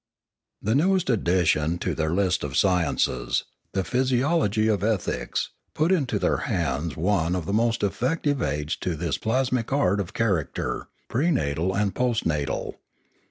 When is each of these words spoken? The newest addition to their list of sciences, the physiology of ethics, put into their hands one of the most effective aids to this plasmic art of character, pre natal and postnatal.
The 0.63 0.73
newest 0.73 1.11
addition 1.11 1.77
to 1.77 1.93
their 1.93 2.09
list 2.11 2.43
of 2.43 2.57
sciences, 2.57 3.43
the 3.73 3.83
physiology 3.83 4.67
of 4.67 4.83
ethics, 4.83 5.51
put 5.75 5.91
into 5.91 6.17
their 6.17 6.37
hands 6.49 6.97
one 6.97 7.35
of 7.35 7.45
the 7.45 7.53
most 7.53 7.83
effective 7.83 8.41
aids 8.41 8.75
to 8.77 8.95
this 8.95 9.19
plasmic 9.19 9.71
art 9.71 9.99
of 9.99 10.15
character, 10.15 10.87
pre 11.07 11.29
natal 11.29 11.77
and 11.77 11.93
postnatal. 11.93 12.77